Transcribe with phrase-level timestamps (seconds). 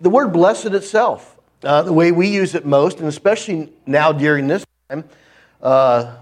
[0.00, 4.48] the word blessed itself, uh, the way we use it most, and especially now during
[4.48, 5.04] this time,
[5.62, 6.14] uh,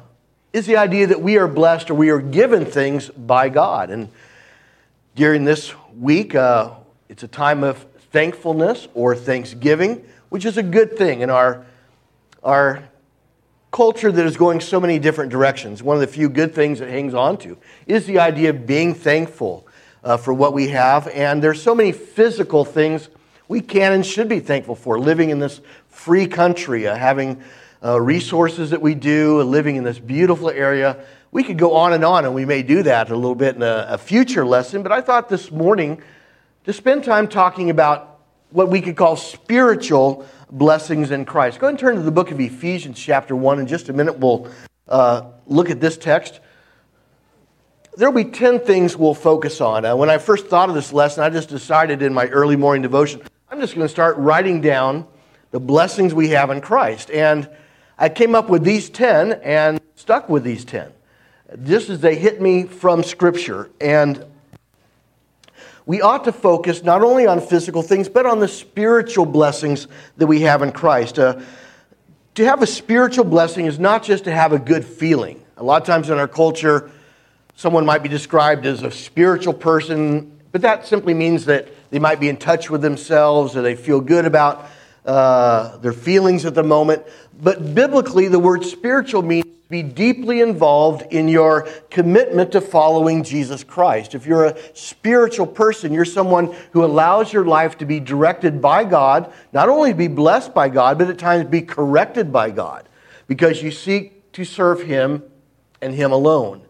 [0.52, 3.91] is the idea that we are blessed or we are given things by God.
[3.91, 4.08] And
[5.14, 6.70] during this week, uh,
[7.08, 11.65] it's a time of thankfulness or thanksgiving, which is a good thing in our,
[12.43, 12.83] our
[13.71, 15.83] culture that is going so many different directions.
[15.83, 17.57] One of the few good things it hangs on to
[17.87, 19.67] is the idea of being thankful
[20.03, 21.07] uh, for what we have.
[21.09, 23.09] And there's so many physical things
[23.49, 27.43] we can and should be thankful for living in this free country, uh, having
[27.82, 31.05] uh, resources that we do, living in this beautiful area.
[31.31, 33.62] We could go on and on, and we may do that a little bit in
[33.62, 34.82] a, a future lesson.
[34.82, 36.02] But I thought this morning
[36.64, 41.58] to spend time talking about what we could call spiritual blessings in Christ.
[41.58, 43.60] Go ahead and turn to the book of Ephesians, chapter 1.
[43.60, 44.50] In just a minute, we'll
[44.88, 46.41] uh, look at this text.
[47.96, 49.84] There'll be 10 things we'll focus on.
[49.84, 52.83] Uh, when I first thought of this lesson, I just decided in my early morning
[52.83, 55.06] devotion, I'm just going to start writing down
[55.52, 57.10] the blessings we have in Christ.
[57.10, 57.48] And
[57.98, 60.92] I came up with these 10 and stuck with these 10,
[61.64, 63.70] just as they hit me from Scripture.
[63.80, 64.22] And
[65.86, 70.27] we ought to focus not only on physical things, but on the spiritual blessings that
[70.27, 71.18] we have in Christ.
[71.18, 71.40] Uh,
[72.34, 75.42] to have a spiritual blessing is not just to have a good feeling.
[75.56, 76.90] A lot of times in our culture,
[77.56, 82.20] someone might be described as a spiritual person, but that simply means that they might
[82.20, 84.66] be in touch with themselves or they feel good about
[85.05, 87.02] uh, their feelings at the moment.
[87.40, 93.22] But biblically, the word spiritual means to be deeply involved in your commitment to following
[93.22, 94.14] Jesus Christ.
[94.14, 98.84] If you're a spiritual person, you're someone who allows your life to be directed by
[98.84, 102.88] God, not only to be blessed by God, but at times be corrected by God,
[103.27, 105.22] because you seek to serve Him
[105.80, 106.62] and Him alone.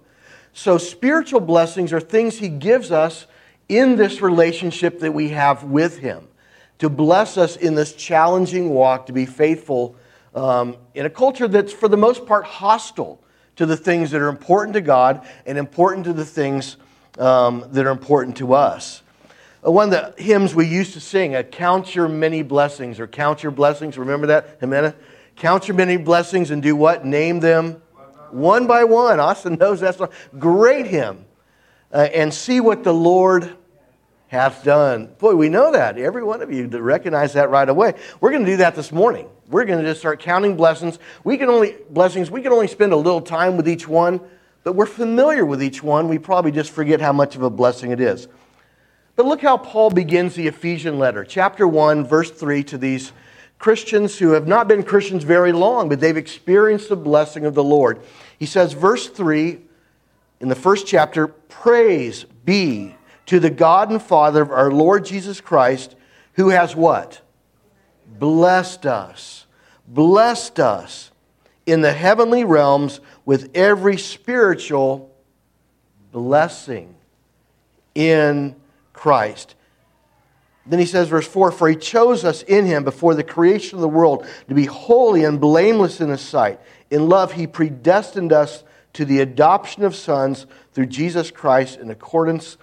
[0.52, 3.26] So, spiritual blessings are things He gives us
[3.69, 6.28] in this relationship that we have with Him
[6.78, 9.97] to bless us in this challenging walk to be faithful
[10.34, 13.20] um, in a culture that's, for the most part, hostile
[13.56, 16.76] to the things that are important to God and important to the things
[17.19, 19.03] um, that are important to us.
[19.66, 23.09] Uh, one of the hymns we used to sing, uh, Count Your Many Blessings, or
[23.09, 24.94] Count Your Blessings, remember that, Jimena?
[25.34, 27.04] Count your many blessings and do what?
[27.04, 27.81] Name them
[28.31, 29.21] one by one.
[29.21, 31.25] Austin knows that's a great hymn.
[31.92, 33.56] Uh, and see what the Lord
[34.28, 35.06] hath done.
[35.19, 35.99] Boy, we know that.
[35.99, 37.94] Every one of you recognize that right away.
[38.21, 39.28] We're going to do that this morning.
[39.49, 40.99] We're going to just start counting blessings.
[41.25, 42.31] We can only blessings.
[42.31, 44.21] We can only spend a little time with each one,
[44.65, 46.09] but we're familiar with each one.
[46.09, 48.28] We probably just forget how much of a blessing it is.
[49.16, 53.12] But look how Paul begins the Ephesian letter, chapter 1, verse 3 to these
[53.59, 57.65] Christians who have not been Christians very long, but they've experienced the blessing of the
[57.65, 58.00] Lord.
[58.39, 59.59] He says, verse 3
[60.41, 62.95] in the first chapter, praise be
[63.28, 65.94] to the God and Father of our Lord Jesus Christ,
[66.33, 67.21] who has what?
[68.19, 69.47] Blessed us.
[69.87, 71.11] Blessed us
[71.66, 75.15] in the heavenly realms with every spiritual
[76.11, 76.94] blessing
[77.94, 78.56] in
[78.94, 79.55] Christ.
[80.65, 83.83] Then he says, verse 4 For he chose us in him before the creation of
[83.83, 86.60] the world to be holy and blameless in his sight.
[86.91, 88.65] In love, he predestined us
[88.95, 92.56] to the adoption of sons through Jesus Christ in accordance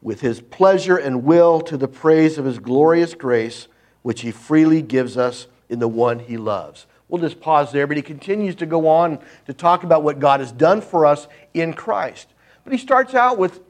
[0.00, 3.68] with his pleasure and will to the praise of his glorious grace,
[4.02, 6.86] which he freely gives us in the one he loves.
[7.08, 10.40] We'll just pause there, but he continues to go on to talk about what God
[10.40, 12.28] has done for us in Christ.
[12.64, 13.60] But he starts out with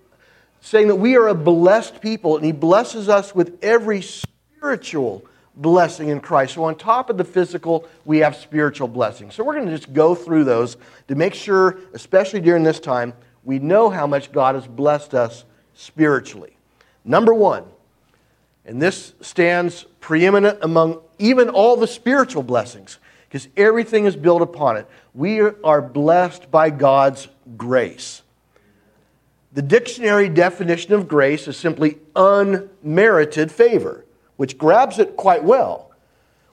[0.60, 5.24] saying that we are a blessed people, and he blesses us with every spiritual
[5.54, 6.54] blessing in Christ.
[6.54, 9.34] So, on top of the physical, we have spiritual blessings.
[9.34, 13.14] So, we're going to just go through those to make sure, especially during this time,
[13.44, 15.44] we know how much God has blessed us
[15.78, 16.56] spiritually.
[17.04, 17.64] Number one,
[18.66, 24.76] and this stands preeminent among even all the spiritual blessings, because everything is built upon
[24.76, 24.86] it.
[25.14, 28.22] We are blessed by God's grace.
[29.52, 34.04] The dictionary definition of grace is simply unmerited favor,
[34.36, 35.92] which grabs it quite well.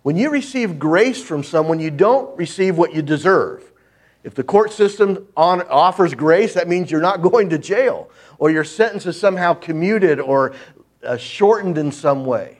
[0.03, 3.71] When you receive grace from someone, you don't receive what you deserve.
[4.25, 8.49] If the court system on, offers grace, that means you're not going to jail or
[8.49, 10.55] your sentence is somehow commuted or
[11.03, 12.57] uh, shortened in some way.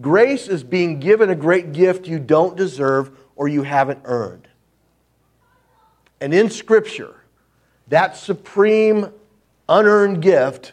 [0.00, 4.48] Grace is being given a great gift you don't deserve or you haven't earned.
[6.18, 7.14] And in Scripture,
[7.88, 9.12] that supreme
[9.68, 10.72] unearned gift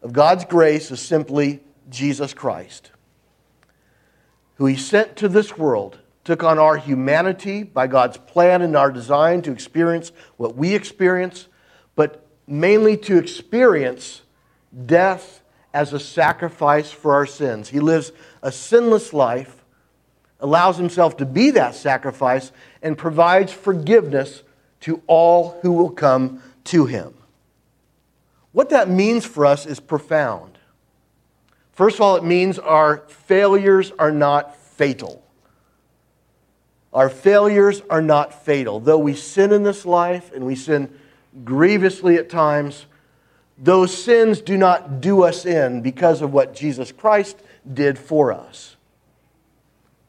[0.00, 1.60] of God's grace is simply
[1.90, 2.92] Jesus Christ,
[4.58, 8.90] who He sent to this world took on our humanity by God's plan and our
[8.90, 11.48] design to experience what we experience,
[11.94, 14.22] but mainly to experience
[14.86, 15.42] death
[15.72, 17.68] as a sacrifice for our sins.
[17.68, 18.12] He lives
[18.42, 19.64] a sinless life,
[20.40, 24.42] allows himself to be that sacrifice, and provides forgiveness
[24.80, 27.14] to all who will come to him.
[28.52, 30.58] What that means for us is profound.
[31.72, 35.23] First of all, it means our failures are not fatal.
[36.94, 38.78] Our failures are not fatal.
[38.78, 40.96] Though we sin in this life and we sin
[41.44, 42.86] grievously at times,
[43.58, 47.42] those sins do not do us in because of what Jesus Christ
[47.72, 48.76] did for us.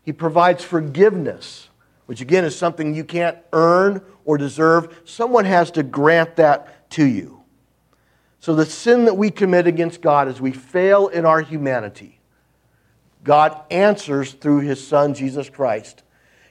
[0.03, 1.69] He provides forgiveness,
[2.05, 5.01] which again is something you can't earn or deserve.
[5.05, 7.41] Someone has to grant that to you.
[8.39, 12.19] So, the sin that we commit against God is we fail in our humanity,
[13.23, 16.03] God answers through His Son, Jesus Christ.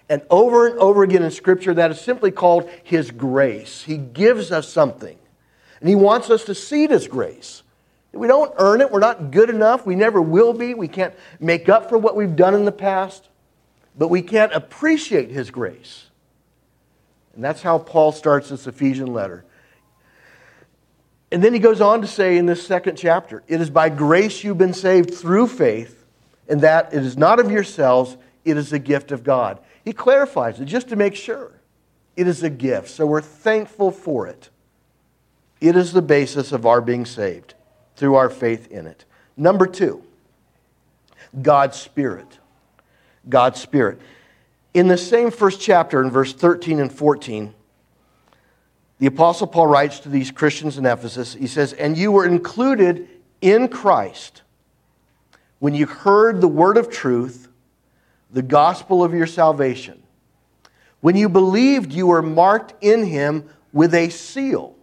[0.08, 3.82] And over and over again in Scripture, that is simply called His grace.
[3.82, 5.18] He gives us something,
[5.80, 7.62] and He wants us to see as grace.
[8.12, 11.68] We don't earn it, we're not good enough, we never will be, we can't make
[11.68, 13.28] up for what we've done in the past,
[13.96, 16.06] but we can't appreciate His grace.
[17.34, 19.44] And that's how Paul starts this Ephesian letter.
[21.32, 24.44] And then he goes on to say in this second chapter, It is by grace
[24.44, 26.04] you've been saved through faith,
[26.48, 29.58] and that it is not of yourselves, it is a gift of God.
[29.84, 31.52] He clarifies it just to make sure.
[32.16, 34.50] It is a gift, so we're thankful for it.
[35.60, 37.54] It is the basis of our being saved
[37.96, 39.04] through our faith in it.
[39.36, 40.02] Number two,
[41.42, 42.38] God's Spirit.
[43.28, 44.00] God's Spirit.
[44.74, 47.54] In the same first chapter, in verse 13 and 14,
[48.98, 53.08] the Apostle Paul writes to these Christians in Ephesus, he says, And you were included
[53.40, 54.42] in Christ
[55.58, 57.48] when you heard the word of truth,
[58.34, 60.02] the gospel of your salvation.
[61.00, 64.74] When you believed, you were marked in him with a seal,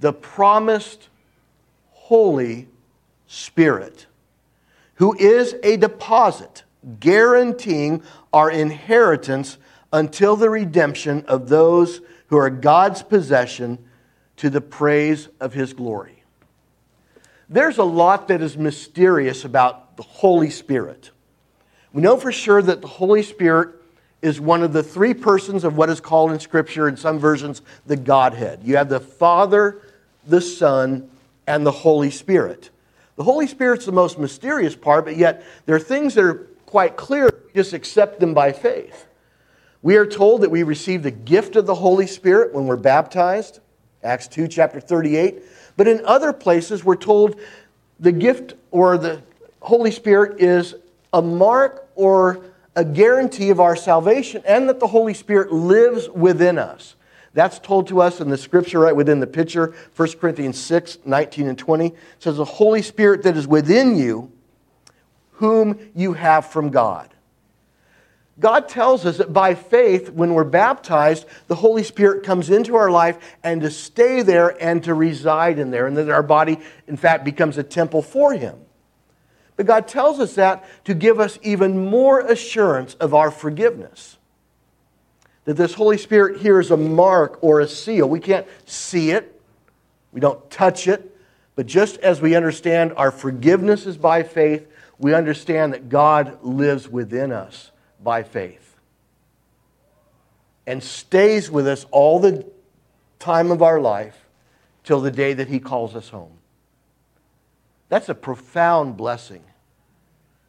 [0.00, 1.08] the promised
[1.92, 2.68] Holy
[3.28, 4.06] Spirit,
[4.96, 6.64] who is a deposit
[7.00, 9.56] guaranteeing our inheritance
[9.92, 13.78] until the redemption of those who are God's possession
[14.36, 16.24] to the praise of his glory.
[17.48, 21.10] There's a lot that is mysterious about the Holy Spirit.
[21.94, 23.76] We know for sure that the Holy Spirit
[24.20, 27.62] is one of the three persons of what is called in Scripture, in some versions,
[27.86, 28.60] the Godhead.
[28.64, 29.80] You have the Father,
[30.26, 31.08] the Son,
[31.46, 32.70] and the Holy Spirit.
[33.14, 36.96] The Holy Spirit's the most mysterious part, but yet there are things that are quite
[36.96, 37.26] clear.
[37.26, 39.06] We Just accept them by faith.
[39.80, 43.60] We are told that we receive the gift of the Holy Spirit when we're baptized,
[44.02, 45.44] Acts 2, chapter 38.
[45.76, 47.38] But in other places, we're told
[48.00, 49.22] the gift or the
[49.60, 50.74] Holy Spirit is
[51.12, 52.44] a mark or
[52.76, 56.96] a guarantee of our salvation and that the Holy Spirit lives within us.
[57.34, 61.48] That's told to us in the scripture right within the picture, 1 Corinthians 6, 19
[61.48, 61.86] and 20.
[61.86, 64.30] It says, The Holy Spirit that is within you
[65.32, 67.10] whom you have from God.
[68.38, 72.90] God tells us that by faith, when we're baptized, the Holy Spirit comes into our
[72.90, 76.58] life and to stay there and to reside in there, and that our body,
[76.88, 78.58] in fact, becomes a temple for Him.
[79.56, 84.16] But God tells us that to give us even more assurance of our forgiveness.
[85.44, 88.08] That this Holy Spirit here is a mark or a seal.
[88.08, 89.40] We can't see it,
[90.12, 91.16] we don't touch it,
[91.54, 94.66] but just as we understand our forgiveness is by faith,
[94.98, 97.70] we understand that God lives within us
[98.02, 98.76] by faith
[100.66, 102.46] and stays with us all the
[103.18, 104.26] time of our life
[104.82, 106.38] till the day that He calls us home.
[107.88, 109.42] That's a profound blessing.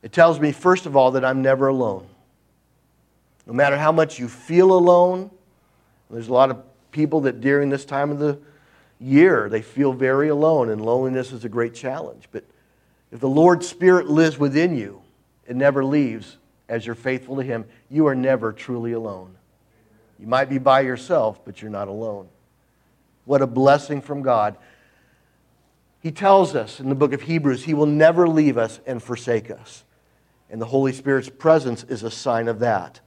[0.01, 2.07] It tells me, first of all, that I'm never alone.
[3.45, 5.29] No matter how much you feel alone,
[6.09, 8.39] there's a lot of people that during this time of the
[8.99, 12.27] year they feel very alone, and loneliness is a great challenge.
[12.31, 12.43] But
[13.11, 15.01] if the Lord's Spirit lives within you,
[15.47, 16.37] it never leaves
[16.67, 17.65] as you're faithful to Him.
[17.89, 19.35] You are never truly alone.
[20.19, 22.27] You might be by yourself, but you're not alone.
[23.25, 24.55] What a blessing from God.
[26.05, 29.49] He tells us in the book of Hebrews, He will never leave us and forsake
[29.49, 29.83] us.
[30.51, 32.99] And the Holy Spirit's presence is a sign of that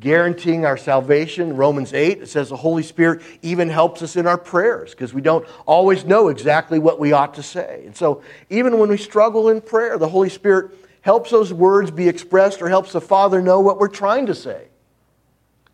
[0.00, 1.54] guaranteeing our salvation.
[1.58, 5.20] Romans 8, it says the Holy Spirit even helps us in our prayers because we
[5.20, 7.82] don't always know exactly what we ought to say.
[7.84, 12.08] And so, even when we struggle in prayer, the Holy Spirit helps those words be
[12.08, 14.68] expressed or helps the Father know what we're trying to say.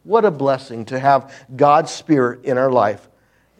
[0.02, 3.06] What a blessing to have God's Spirit in our life.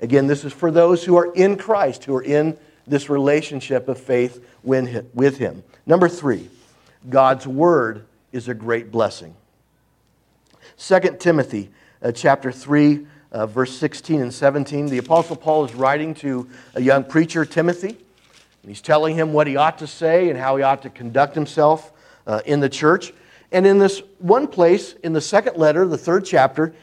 [0.00, 3.98] Again, this is for those who are in Christ, who are in this relationship of
[3.98, 5.62] faith with Him.
[5.86, 6.48] Number three,
[7.08, 9.34] God's Word is a great blessing.
[10.78, 11.70] 2 Timothy
[12.02, 14.86] uh, chapter 3, uh, verse 16 and 17.
[14.86, 17.88] The Apostle Paul is writing to a young preacher, Timothy.
[17.88, 21.34] And he's telling him what he ought to say and how he ought to conduct
[21.34, 21.92] himself
[22.26, 23.12] uh, in the church.
[23.52, 26.74] And in this one place, in the second letter, the third chapter,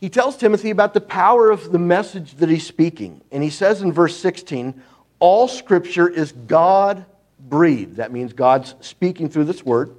[0.00, 3.20] he tells Timothy about the power of the message that he's speaking.
[3.32, 4.80] And he says in verse 16,
[5.18, 7.04] All scripture is God
[7.40, 7.96] breathed.
[7.96, 9.94] That means God's speaking through this word.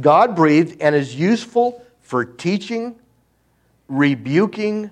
[0.00, 2.96] God breathed and is useful for teaching,
[3.88, 4.90] rebuking,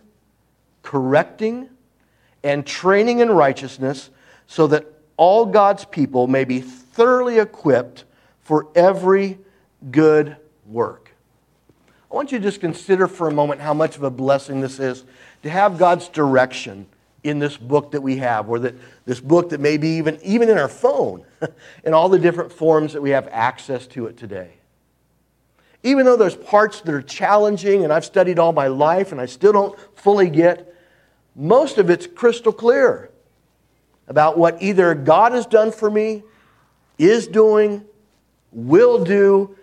[0.82, 1.70] correcting,
[2.44, 4.10] and training in righteousness,
[4.46, 4.86] so that
[5.16, 8.04] all God's people may be thoroughly equipped
[8.42, 9.38] for every
[9.90, 10.36] good
[10.66, 11.10] work.
[12.11, 14.81] I want you to just consider for a moment how much of a blessing this
[14.81, 15.05] is
[15.43, 16.87] to have God's direction
[17.23, 18.75] in this book that we have, or that
[19.05, 21.25] this book that may be even, even in our phone,
[21.85, 24.55] in all the different forms that we have access to it today.
[25.83, 29.26] Even though there's parts that are challenging and I've studied all my life and I
[29.26, 30.75] still don't fully get,
[31.37, 33.11] most of it's crystal clear
[34.09, 36.23] about what either God has done for me,
[36.99, 37.85] is doing,
[38.50, 39.57] will do,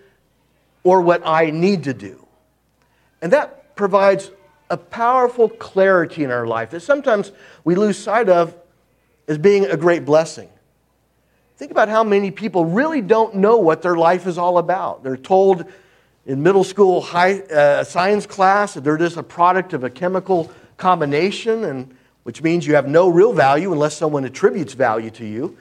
[0.82, 2.27] or what I need to do.
[3.20, 4.30] And that provides
[4.70, 7.32] a powerful clarity in our life that sometimes
[7.64, 8.54] we lose sight of
[9.26, 10.48] as being a great blessing.
[11.56, 15.02] Think about how many people really don't know what their life is all about.
[15.02, 15.64] They're told
[16.26, 20.50] in middle school high, uh, science class that they're just a product of a chemical
[20.76, 25.56] combination, and, which means you have no real value unless someone attributes value to you.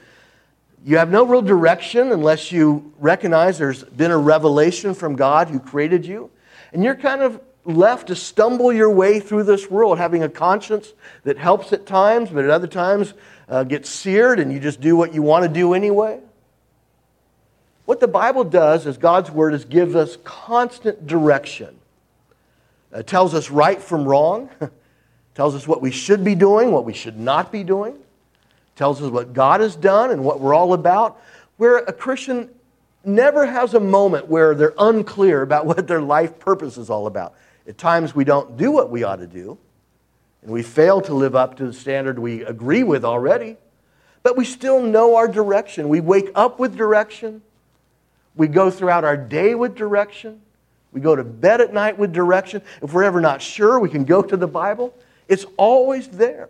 [0.86, 5.60] You have no real direction unless you recognize there's been a revelation from God who
[5.60, 6.30] created you.
[6.74, 10.94] And you're kind of left to stumble your way through this world, having a conscience
[11.24, 13.14] that helps at times, but at other times
[13.50, 16.20] uh, gets seared and you just do what you want to do anyway.
[17.86, 21.78] What the Bible does is God's Word is gives us constant direction.
[22.94, 24.50] It tells us right from wrong,
[25.36, 27.98] tells us what we should be doing, what we should not be doing,
[28.76, 31.22] tells us what God has done and what we're all about.
[31.58, 32.50] Where a Christian
[33.04, 37.36] never has a moment where they're unclear about what their life purpose is all about.
[37.68, 39.58] At times we don't do what we ought to do,
[40.42, 43.58] and we fail to live up to the standard we agree with already,
[44.24, 45.90] but we still know our direction.
[45.90, 47.42] We wake up with direction,
[48.36, 50.42] we go throughout our day with direction,
[50.94, 52.62] we go to bed at night with direction.
[52.82, 54.94] If we're ever not sure, we can go to the Bible.
[55.28, 56.50] It's always there.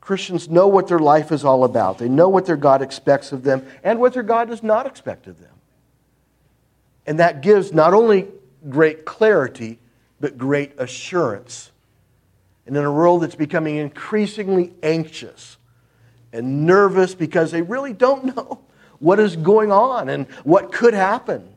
[0.00, 1.98] Christians know what their life is all about.
[1.98, 5.26] They know what their God expects of them and what their God does not expect
[5.26, 5.52] of them.
[7.06, 8.26] And that gives not only
[8.68, 9.78] great clarity,
[10.20, 11.70] but great assurance.
[12.66, 15.56] And in a world that's becoming increasingly anxious
[16.32, 18.60] and nervous because they really don't know
[18.98, 21.54] what is going on and what could happen,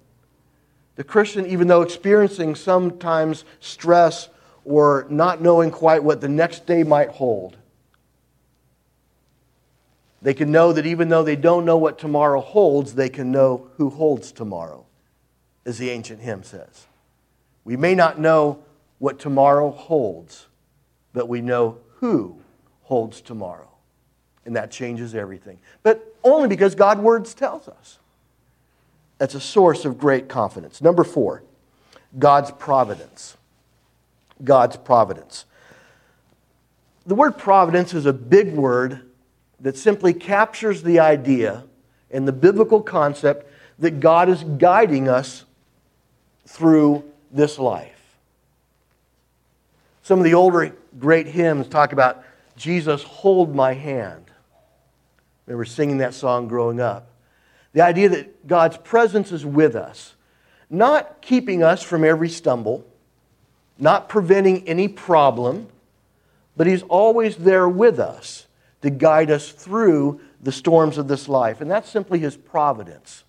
[0.96, 4.30] the Christian, even though experiencing sometimes stress
[4.64, 7.58] or not knowing quite what the next day might hold,
[10.22, 13.70] they can know that even though they don't know what tomorrow holds, they can know
[13.78, 14.86] who holds tomorrow,
[15.66, 16.86] as the ancient hymn says.
[17.64, 18.64] We may not know
[19.00, 20.48] what tomorrow holds,
[21.14, 22.38] but we know who
[22.84, 23.68] holds tomorrow.
[24.46, 25.60] And that changes everything.
[25.84, 28.00] But only because God's words tells us.
[29.18, 30.82] That's a source of great confidence.
[30.82, 31.44] Number four,
[32.18, 33.38] God's providence.
[34.44, 35.46] God's providence.
[37.06, 39.02] The word providence is a big word
[39.60, 41.64] that simply captures the idea
[42.10, 43.48] and the biblical concept
[43.80, 45.46] that God is guiding us
[46.48, 48.18] through this life.
[50.04, 52.24] Some of the older great hymns talk about
[52.56, 54.26] Jesus, hold my hand.
[54.28, 57.08] I remember singing that song growing up.
[57.74, 60.16] The idea that God's presence is with us,
[60.70, 62.86] not keeping us from every stumble,
[63.80, 65.68] not preventing any problem,
[66.58, 68.48] but He's always there with us
[68.82, 71.62] to guide us through the storms of this life.
[71.62, 73.24] And that's simply His providence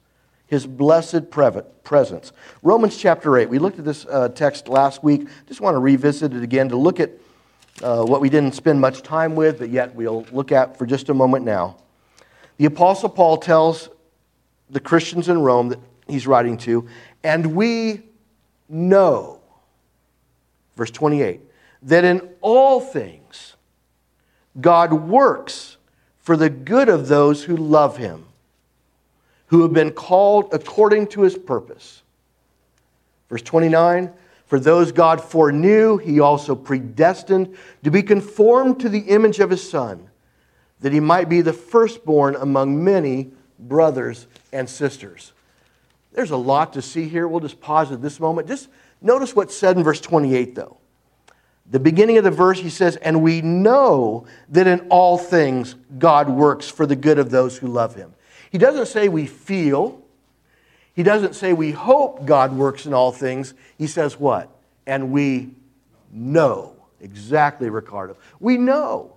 [0.53, 2.31] his blessed presence.
[2.63, 3.49] Romans chapter 8.
[3.49, 5.27] We looked at this uh, text last week.
[5.49, 7.11] Just want to revisit it again to look at
[7.83, 11.09] uh, what we didn't spend much time with, but yet we'll look at for just
[11.09, 11.79] a moment now.
[12.59, 13.89] The Apostle Paul tells
[14.69, 16.87] the Christians in Rome that he's writing to,
[17.25, 18.03] and we
[18.69, 19.41] know,
[20.77, 21.41] verse 28,
[21.85, 23.57] that in all things
[24.61, 25.79] God works
[26.19, 28.27] for the good of those who love him
[29.53, 32.03] who have been called according to his purpose.
[33.29, 34.11] Verse 29
[34.47, 37.55] For those God foreknew, he also predestined
[37.85, 40.09] to be conformed to the image of his Son,
[40.81, 45.35] that he might be the firstborn among many brothers and sisters.
[46.15, 47.29] There's a lot to see here.
[47.29, 48.49] We'll just pause at this moment.
[48.49, 48.71] Just
[49.03, 50.79] notice what's said in verse 28, though.
[51.71, 56.31] The beginning of the verse, he says, And we know that in all things God
[56.31, 58.15] works for the good of those who love him.
[58.53, 60.03] He doesn't say we feel,
[60.95, 63.55] he doesn't say we hope God works in all things.
[63.79, 64.51] He says what?
[64.87, 65.55] And we
[66.13, 66.77] know.
[67.01, 68.17] Exactly, Ricardo.
[68.41, 69.15] We know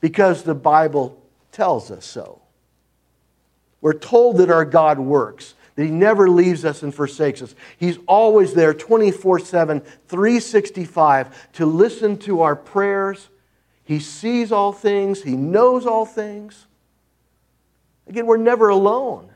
[0.00, 2.42] because the Bible tells us so.
[3.80, 7.54] We're told that our God works, that He never leaves us and forsakes us.
[7.78, 13.30] He's always there 24 7, 365 to listen to our prayers.
[13.82, 16.66] He sees all things, He knows all things.
[18.10, 19.30] Again, we're never alone.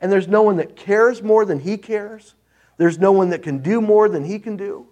[0.00, 2.34] And there's no one that cares more than He cares.
[2.76, 4.88] There's no one that can do more than He can do.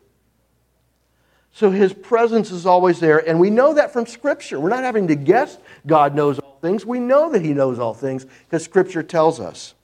[1.51, 3.19] So His presence is always there.
[3.19, 4.61] And we know that from Scripture.
[4.61, 6.87] We're not having to guess God knows all things.
[6.87, 9.75] We know that He knows all things because Scripture tells us.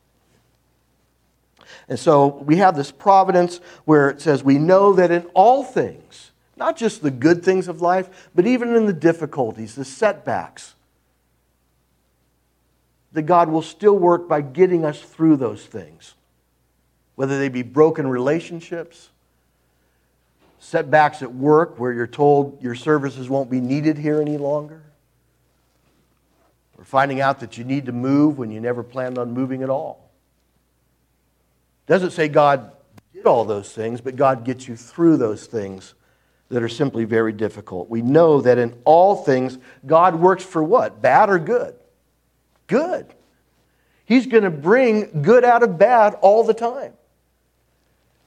[1.88, 6.30] And so we have this providence where it says we know that in all things,
[6.56, 10.73] not just the good things of life, but even in the difficulties, the setbacks,
[13.14, 16.14] that God will still work by getting us through those things.
[17.14, 19.10] Whether they be broken relationships,
[20.58, 24.82] setbacks at work where you're told your services won't be needed here any longer,
[26.76, 29.70] or finding out that you need to move when you never planned on moving at
[29.70, 30.10] all.
[31.86, 32.72] Doesn't say God
[33.12, 35.94] did all those things, but God gets you through those things
[36.48, 37.88] that are simply very difficult.
[37.88, 41.00] We know that in all things, God works for what?
[41.00, 41.76] Bad or good?
[42.66, 43.06] Good.
[44.04, 46.92] He's going to bring good out of bad all the time.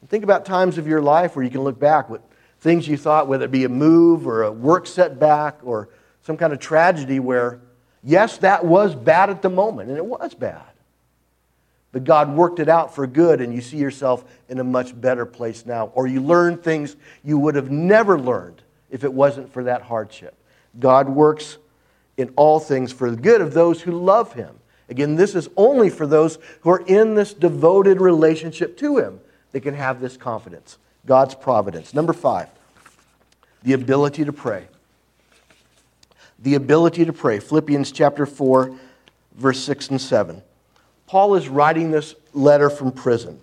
[0.08, 2.22] Think about times of your life where you can look back with
[2.60, 5.89] things you thought, whether it be a move or a work setback or
[6.24, 7.60] some kind of tragedy where,
[8.03, 10.63] yes, that was bad at the moment, and it was bad.
[11.91, 15.25] But God worked it out for good, and you see yourself in a much better
[15.25, 15.88] place now.
[15.88, 20.36] Or you learn things you would have never learned if it wasn't for that hardship.
[20.79, 21.58] God works
[22.17, 24.59] in all things for the good of those who love him.
[24.89, 29.19] Again, this is only for those who are in this devoted relationship to him
[29.51, 30.77] that can have this confidence.
[31.06, 31.93] God's providence.
[31.93, 32.49] Number five,
[33.63, 34.67] the ability to pray.
[36.39, 37.39] The ability to pray.
[37.39, 38.75] Philippians chapter 4,
[39.36, 40.41] verse 6 and 7.
[41.06, 43.39] Paul is writing this letter from prison.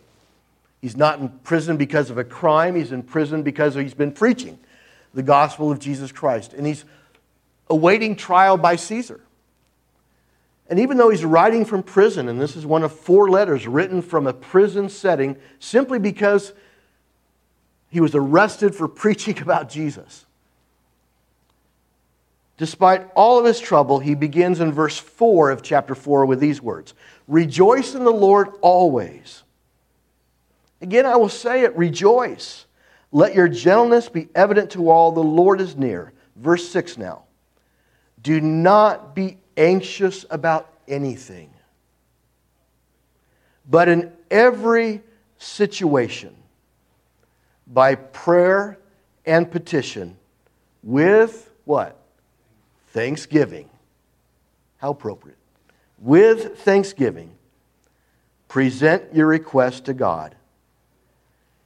[0.81, 4.59] He's not in prison because of a crime, he's in prison because he's been preaching
[5.15, 6.53] the gospel of Jesus Christ.
[6.53, 6.85] And he's
[7.69, 9.21] awaiting trial by Caesar.
[10.69, 14.01] And even though he's writing from prison, and this is one of four letters written
[14.01, 16.53] from a prison setting, simply because
[17.91, 20.25] he was arrested for preaching about Jesus.
[22.57, 26.63] Despite all of his trouble, he begins in verse 4 of chapter 4 with these
[26.63, 26.95] words
[27.27, 29.43] Rejoice in the Lord always.
[30.81, 32.67] Again, I will say it rejoice.
[33.11, 35.13] Let your gentleness be evident to all.
[35.13, 36.13] The Lord is near.
[36.37, 37.24] Verse 6 now.
[38.25, 41.51] Do not be anxious about anything,
[43.71, 45.03] but in every
[45.37, 46.35] situation,
[47.67, 48.79] by prayer
[49.27, 50.17] and petition,
[50.83, 52.01] with what?
[52.89, 53.69] Thanksgiving.
[54.79, 55.39] How appropriate.
[55.99, 57.31] With thanksgiving,
[58.49, 60.35] present your request to God.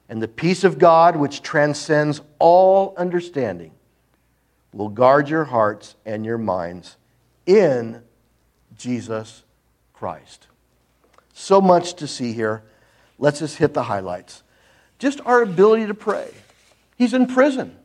[0.09, 3.71] And the peace of God, which transcends all understanding,
[4.73, 6.97] will guard your hearts and your minds
[7.45, 8.01] in
[8.77, 9.43] Jesus
[9.93, 10.47] Christ.
[11.33, 12.63] So much to see here.
[13.17, 14.43] Let's just hit the highlights.
[14.97, 16.31] Just our ability to pray.
[16.97, 17.75] He's in prison.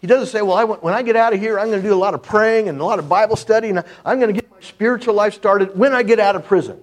[0.00, 1.94] He doesn't say, Well, I, when I get out of here, I'm going to do
[1.94, 4.50] a lot of praying and a lot of Bible study, and I'm going to get
[4.50, 6.80] my spiritual life started when I get out of prison.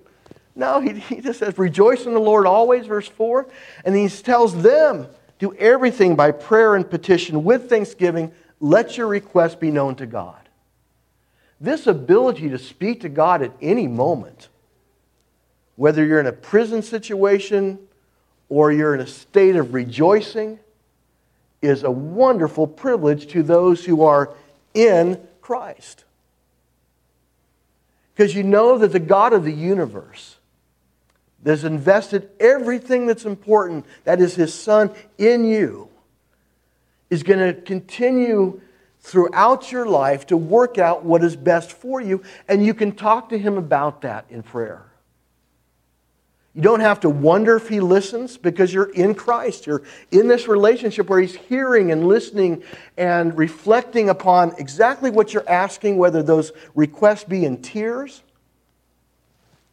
[0.56, 3.48] No, he, he just says, Rejoice in the Lord always, verse 4.
[3.84, 5.08] And he tells them,
[5.40, 10.50] Do everything by prayer and petition with thanksgiving let your request be known to God.
[11.60, 14.50] This ability to speak to God at any moment,
[15.76, 17.80] whether you're in a prison situation
[18.50, 20.60] or you're in a state of rejoicing,
[21.62, 24.34] is a wonderful privilege to those who are
[24.74, 26.04] in Christ.
[28.14, 30.38] Because you know that the God of the universe
[31.46, 35.90] has invested everything that's important, that is His Son, in you
[37.10, 38.62] is going to continue
[39.00, 43.30] throughout your life to work out what is best for you, and you can talk
[43.30, 44.84] to Him about that in prayer.
[46.56, 49.68] You don't have to wonder if He listens because you're in Christ.
[49.68, 52.64] You're in this relationship where He's hearing and listening
[52.98, 58.24] and reflecting upon exactly what you're asking, whether those requests be in tears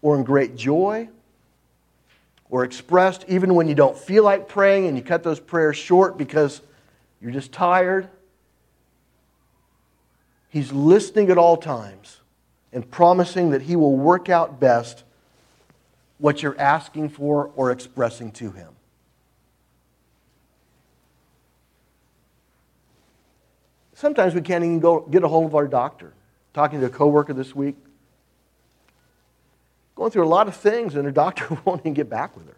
[0.02, 1.08] or in great joy
[2.50, 6.18] or expressed even when you don't feel like praying and you cut those prayers short
[6.18, 6.60] because
[7.22, 8.08] you're just tired.
[10.48, 12.20] He's listening at all times
[12.72, 15.04] and promising that He will work out best
[16.18, 18.68] what you're asking for or expressing to Him.
[23.94, 26.12] Sometimes we can't even go get a hold of our doctor.
[26.54, 27.76] Talking to a coworker this week,
[29.94, 32.56] going through a lot of things, and her doctor won't even get back with her.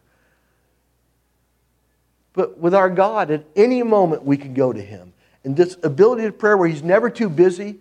[2.34, 5.12] But with our God, at any moment we can go to Him.
[5.44, 7.78] And this ability to prayer where He's never too busy,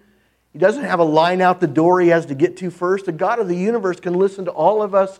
[0.53, 3.05] He doesn't have a line out the door He has to get to first.
[3.05, 5.19] The God of the universe can listen to all of us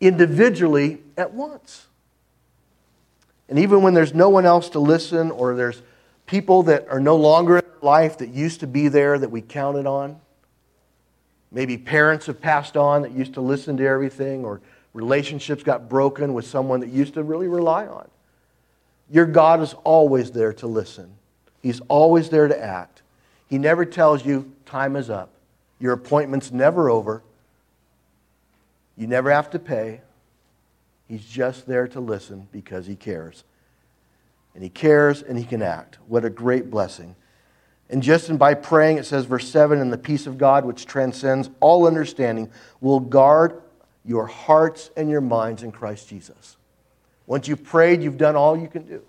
[0.00, 1.86] individually at once.
[3.48, 5.82] And even when there's no one else to listen, or there's
[6.26, 9.86] people that are no longer in life that used to be there that we counted
[9.86, 10.20] on,
[11.50, 14.60] maybe parents have passed on that used to listen to everything, or
[14.92, 18.08] relationships got broken with someone that used to really rely on.
[19.10, 21.14] Your God is always there to listen,
[21.62, 23.02] He's always there to act.
[23.48, 25.30] He never tells you time is up.
[25.78, 27.22] Your appointment's never over.
[28.96, 30.00] You never have to pay.
[31.08, 33.44] He's just there to listen because He cares.
[34.54, 35.98] And He cares and He can act.
[36.06, 37.16] What a great blessing.
[37.90, 40.86] And just in by praying, it says, verse 7 and the peace of God, which
[40.86, 43.60] transcends all understanding, will guard
[44.04, 46.56] your hearts and your minds in Christ Jesus.
[47.26, 49.02] Once you've prayed, you've done all you can do.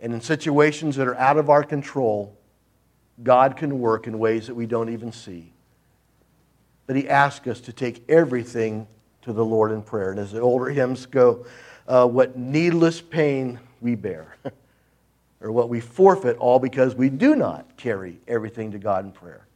[0.00, 2.36] And in situations that are out of our control,
[3.22, 5.52] God can work in ways that we don't even see.
[6.86, 8.86] But He asks us to take everything
[9.22, 10.10] to the Lord in prayer.
[10.10, 11.46] And as the older hymns go,
[11.88, 14.36] uh, what needless pain we bear,
[15.40, 19.46] or what we forfeit, all because we do not carry everything to God in prayer.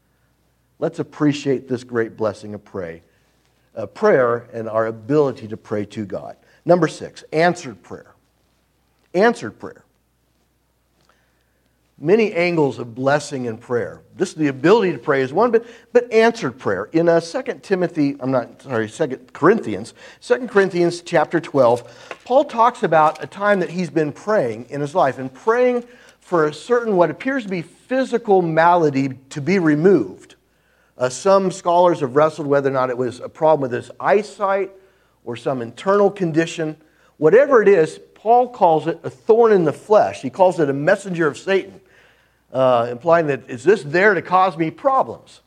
[0.81, 3.03] Let's appreciate this great blessing of pray
[3.75, 6.37] uh, prayer and our ability to pray to God.
[6.65, 8.15] Number six, answered prayer.
[9.15, 9.85] Answered prayer.
[11.99, 14.03] Many angles of blessing and prayer.
[14.17, 16.89] This is the ability to pray is one, but, but answered prayer.
[16.93, 22.83] In uh, 2 Timothy, I'm not, sorry, 2 Corinthians, 2 Corinthians chapter 12, Paul talks
[22.83, 25.85] about a time that he's been praying in his life and praying
[26.19, 30.35] for a certain, what appears to be physical malady to be removed.
[30.99, 34.71] Uh, some scholars have wrestled whether or not it was a problem with his eyesight
[35.25, 36.77] or some internal condition.
[37.17, 40.23] Whatever it is, Paul calls it a thorn in the flesh.
[40.23, 41.81] He calls it a messenger of Satan,
[42.53, 45.41] uh, implying that is this there to cause me problems?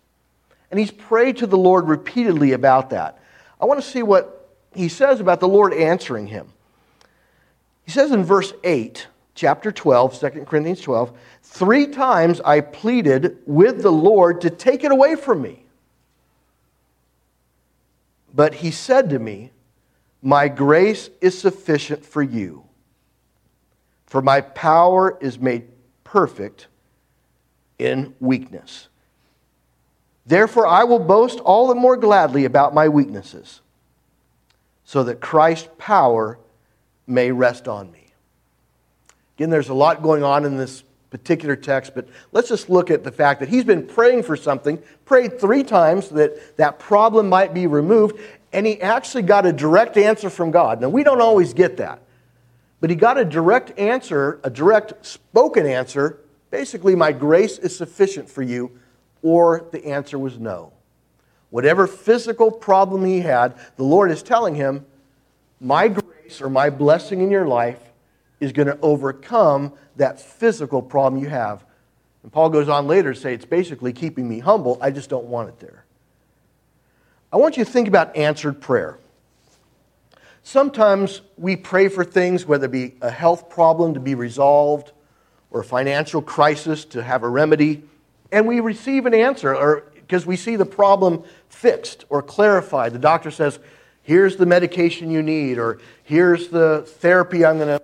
[0.72, 3.20] And he's prayed to the Lord repeatedly about that.
[3.62, 6.50] I want to see what he says about the Lord answering him.
[7.86, 13.84] He says in verse 8, chapter 12, 2 Corinthians 12, three times I pleaded with
[13.84, 15.66] the Lord to take it away from me.
[18.34, 19.52] But he said to me,
[20.22, 22.64] My grace is sufficient for you,
[24.08, 25.68] for my power is made
[26.04, 26.68] perfect
[27.78, 28.88] in weakness.
[30.26, 33.62] Therefore, I will boast all the more gladly about my weaknesses,
[34.86, 36.40] so that Christ's power
[37.06, 38.05] may rest on me.
[39.38, 43.04] Again, there's a lot going on in this particular text, but let's just look at
[43.04, 47.54] the fact that he's been praying for something, prayed three times that that problem might
[47.54, 48.20] be removed,
[48.54, 50.82] and he actually got a direct answer from God.
[50.82, 52.02] Now, we don't always get that,
[52.80, 56.20] but he got a direct answer, a direct spoken answer.
[56.52, 58.72] Basically, my grace is sufficient for you,
[59.22, 60.72] or the answer was no.
[61.50, 64.86] Whatever physical problem he had, the Lord is telling him,
[65.60, 67.80] my grace or my blessing in your life
[68.40, 71.64] is going to overcome that physical problem you have.
[72.24, 74.78] And Paul goes on later to say it's basically keeping me humble.
[74.82, 75.86] I just don't want it there.
[77.32, 78.98] I want you to think about answered prayer.
[80.44, 84.92] Sometimes we pray for things, whether it be a health problem to be resolved
[85.52, 87.84] or a financial crisis to have a remedy,
[88.32, 92.94] and we receive an answer or because we see the problem fixed or clarified.
[92.94, 93.58] The doctor says,
[94.04, 97.82] here's the medication you need, or here's the therapy I'm going to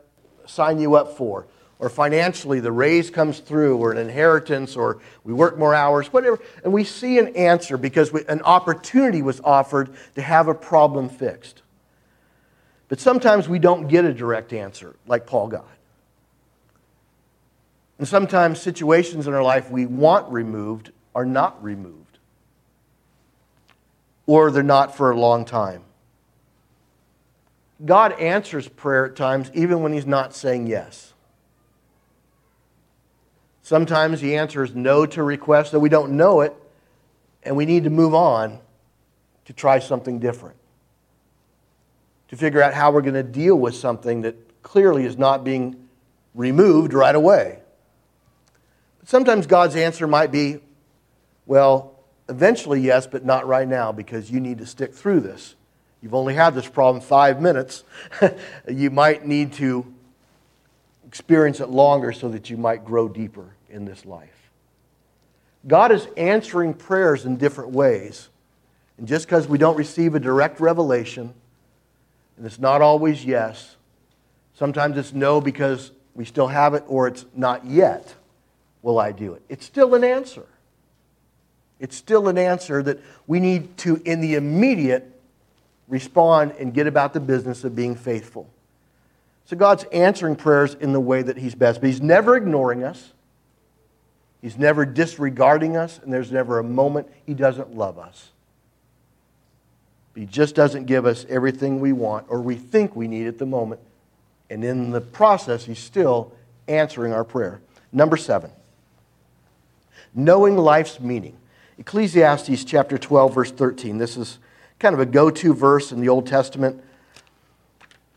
[0.52, 1.48] sign you up for.
[1.80, 6.40] Or financially, the raise comes through, or an inheritance, or we work more hours, whatever.
[6.64, 11.10] And we see an answer because we, an opportunity was offered to have a problem
[11.10, 11.64] fixed.
[12.88, 15.66] But sometimes we don't get a direct answer like Paul got.
[17.98, 22.20] And sometimes situations in our life we want removed are not removed,
[24.26, 25.84] or they're not for a long time.
[27.84, 31.14] God answers prayer at times even when He's not saying yes.
[33.64, 36.54] Sometimes He answers no to requests that we don't know it,
[37.44, 38.60] and we need to move on
[39.46, 40.58] to try something different.
[42.30, 45.88] To figure out how we're going to deal with something that clearly is not being
[46.34, 47.60] removed right away.
[49.00, 50.60] But sometimes God's answer might be,
[51.46, 55.56] well, eventually, yes, but not right now because you need to stick through this.
[56.02, 57.84] You've only had this problem five minutes.
[58.68, 59.86] you might need to
[61.06, 64.52] experience it longer so that you might grow deeper in this life.
[65.68, 68.30] God is answering prayers in different ways.
[68.98, 71.34] And just because we don't receive a direct revelation,
[72.38, 73.76] and it's not always yes,
[74.56, 78.16] sometimes it's no because we still have it, or it's not yet
[78.82, 79.44] will I do it.
[79.50, 80.46] It's still an answer.
[81.80, 85.21] It's still an answer that we need to, in the immediate,
[85.92, 88.50] respond and get about the business of being faithful.
[89.46, 93.12] So God's answering prayers in the way that He's best, but He's never ignoring us.
[94.42, 98.30] He's never disregarding us, and there's never a moment He doesn't love us.
[100.16, 103.46] He just doesn't give us everything we want or we think we need at the
[103.46, 103.82] moment.
[104.50, 106.32] And in the process, He's still
[106.70, 107.60] answering our prayer.
[107.92, 108.52] Number seven,
[110.16, 111.36] knowing life's meaning.
[111.78, 113.98] Ecclesiastes chapter 12, verse 13.
[113.98, 114.40] This is
[114.82, 116.84] kind of a go to verse in the Old Testament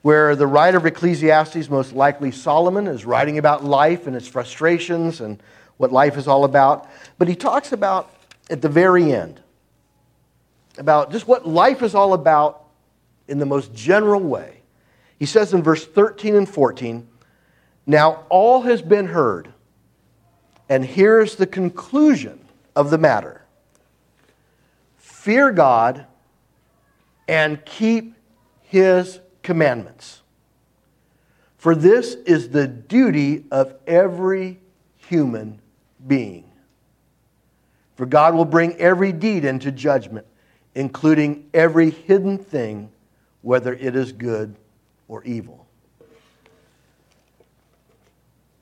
[0.00, 5.20] where the writer of Ecclesiastes, most likely Solomon, is writing about life and its frustrations
[5.20, 5.42] and
[5.76, 6.88] what life is all about.
[7.18, 8.10] But he talks about
[8.48, 9.42] at the very end
[10.78, 12.64] about just what life is all about
[13.28, 14.62] in the most general way.
[15.18, 17.06] He says in verse 13 and 14,
[17.86, 19.52] Now all has been heard,
[20.70, 22.42] and here's the conclusion
[22.74, 23.42] of the matter
[24.96, 26.06] fear God
[27.28, 28.14] and keep
[28.62, 30.22] his commandments.
[31.56, 34.60] For this is the duty of every
[34.96, 35.60] human
[36.06, 36.50] being.
[37.96, 40.26] For God will bring every deed into judgment,
[40.74, 42.90] including every hidden thing,
[43.42, 44.56] whether it is good
[45.08, 45.66] or evil.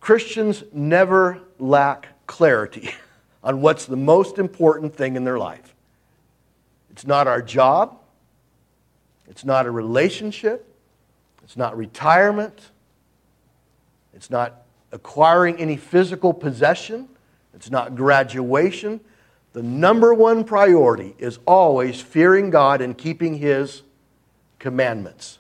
[0.01, 2.91] Christians never lack clarity
[3.45, 5.75] on what's the most important thing in their life.
[6.91, 8.02] It's not our job,
[9.29, 10.67] it's not a relationship,
[11.43, 12.71] it's not retirement,
[14.15, 17.09] it's not acquiring any physical possession,
[17.55, 19.01] it's not graduation.
[19.53, 23.83] The number one priority is always fearing God and keeping His
[24.59, 25.39] commandments.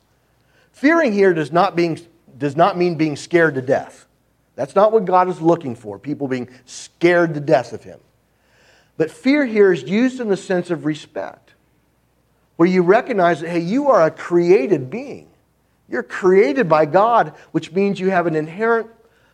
[0.73, 1.99] Fearing here does not, being,
[2.37, 4.07] does not mean being scared to death.
[4.55, 8.01] That's not what God is looking for, people being scared to death of Him.
[8.97, 11.52] But fear here is used in the sense of respect,
[12.62, 15.29] where you recognize that, hey, you are a created being.
[15.88, 18.88] You're created by God, which means you have an inherent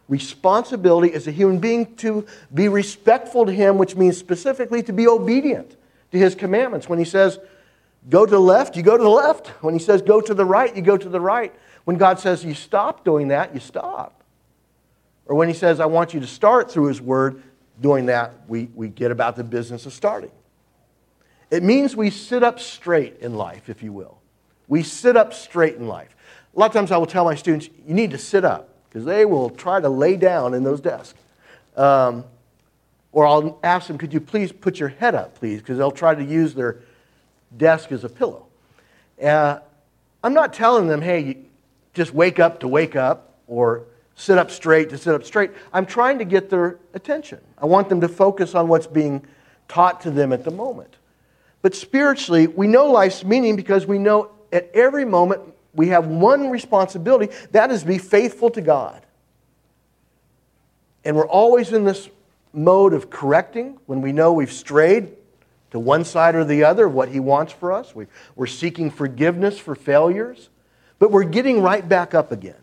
[0.09, 5.07] responsibility as a human being to be respectful to Him, which means specifically to be
[5.07, 5.77] obedient
[6.11, 6.89] to His commandments.
[6.89, 7.39] When He says,
[8.09, 9.49] go to the left, you go to the left.
[9.63, 11.55] When He says, go to the right, you go to the right.
[11.85, 14.23] When God says, you stop doing that, you stop.
[15.27, 17.43] Or when He says, I want you to start through His Word,
[17.79, 20.31] doing that, we, we get about the business of starting.
[21.51, 24.19] It means we sit up straight in life, if you will.
[24.67, 26.15] We sit up straight in life.
[26.55, 29.05] A lot of times I will tell my students, you need to sit up because
[29.05, 31.19] they will try to lay down in those desks.
[31.77, 32.25] Um,
[33.13, 35.61] or I'll ask them, could you please put your head up, please?
[35.61, 36.81] Because they'll try to use their
[37.57, 38.47] desk as a pillow.
[39.23, 39.61] Uh,
[40.23, 41.39] I'm not telling them, hey,
[41.95, 43.85] just wake up to wake up or
[44.15, 45.53] sit up straight to sit up straight.
[45.73, 47.41] I'm trying to get their attention.
[47.57, 49.25] I want them to focus on what's being
[49.69, 50.98] taught to them at the moment.
[51.69, 55.43] But spiritually, we know life's meaning because we know at every moment
[55.75, 59.05] we have one responsibility that is be faithful to God.
[61.05, 62.09] And we're always in this
[62.55, 65.11] mode of correcting when we know we've strayed
[65.73, 67.95] to one side or the other of what He wants for us.
[68.35, 70.49] We're seeking forgiveness for failures,
[70.99, 72.63] but we're getting right back up again.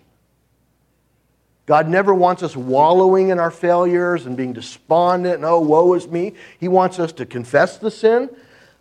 [1.68, 6.08] God never wants us wallowing in our failures and being despondent and, oh, woe is
[6.08, 6.34] me.
[6.60, 8.32] He wants us to confess the sin,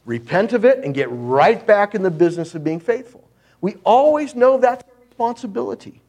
[0.05, 3.27] repent of it, and get right back in the business of being faithful.
[3.61, 6.01] We always know that's our responsibility.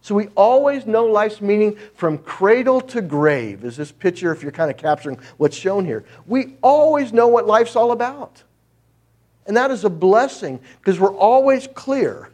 [0.00, 4.50] So we always know life's meaning from cradle to grave, is this picture, if you're
[4.50, 6.04] kind of capturing what's shown here.
[6.26, 8.42] We always know what life's all about.
[9.46, 12.30] And that is a blessing because we're always clear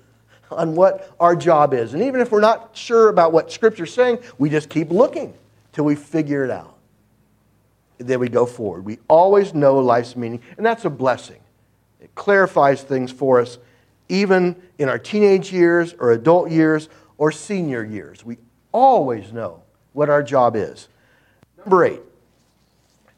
[0.51, 1.93] on what our job is.
[1.93, 5.35] And even if we're not sure about what Scripture's saying, we just keep looking
[5.73, 6.78] till we figure it out.
[7.99, 8.85] Then we go forward.
[8.85, 11.41] We always know life's meaning, and that's a blessing.
[12.01, 13.59] It clarifies things for us
[14.09, 18.25] even in our teenage years or adult years or senior years.
[18.25, 18.39] We
[18.73, 20.89] always know what our job is.
[21.59, 22.01] Number eight,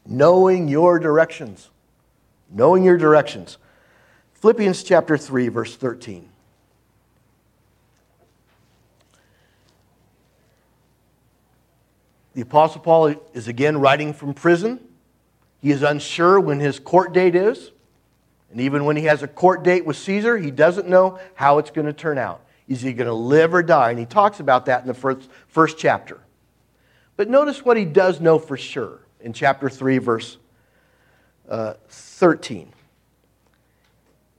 [0.05, 1.69] knowing your directions.
[2.53, 3.57] Knowing your directions.
[4.33, 6.30] Philippians chapter 3, verse 13.
[12.33, 14.79] The Apostle Paul is again writing from prison.
[15.59, 17.71] He is unsure when his court date is.
[18.51, 21.71] And even when he has a court date with Caesar, he doesn't know how it's
[21.71, 22.41] going to turn out.
[22.67, 23.91] Is he going to live or die?
[23.91, 26.19] And he talks about that in the first, first chapter.
[27.17, 30.37] But notice what he does know for sure in chapter 3, verse
[31.49, 32.71] uh, 13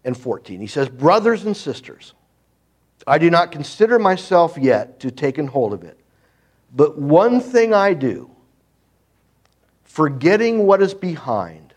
[0.05, 0.61] and 14.
[0.61, 2.15] He says, Brothers and sisters,
[3.07, 5.99] I do not consider myself yet to have taken hold of it.
[6.75, 8.31] But one thing I do,
[9.85, 11.75] forgetting what is behind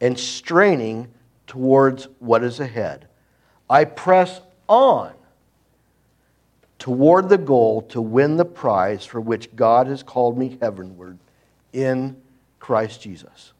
[0.00, 1.08] and straining
[1.46, 3.08] towards what is ahead,
[3.68, 5.14] I press on
[6.78, 11.18] toward the goal to win the prize for which God has called me heavenward
[11.72, 12.20] in
[12.60, 13.54] Christ Jesus.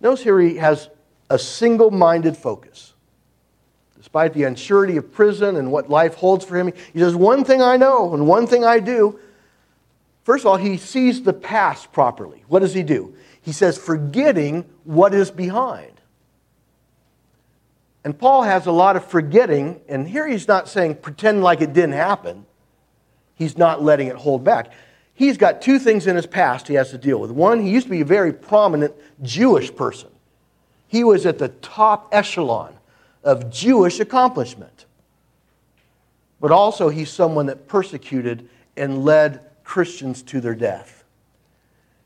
[0.00, 0.88] Notice here he has
[1.28, 2.89] a single minded focus.
[4.10, 7.62] Despite the uncertainty of prison and what life holds for him, he says, One thing
[7.62, 9.20] I know and one thing I do.
[10.24, 12.42] First of all, he sees the past properly.
[12.48, 13.14] What does he do?
[13.40, 16.00] He says, Forgetting what is behind.
[18.02, 21.72] And Paul has a lot of forgetting, and here he's not saying pretend like it
[21.72, 22.46] didn't happen.
[23.36, 24.72] He's not letting it hold back.
[25.14, 27.30] He's got two things in his past he has to deal with.
[27.30, 28.92] One, he used to be a very prominent
[29.22, 30.10] Jewish person.
[30.88, 32.74] He was at the top echelon
[33.22, 34.86] of Jewish accomplishment.
[36.40, 41.04] But also, he's someone that persecuted and led Christians to their death.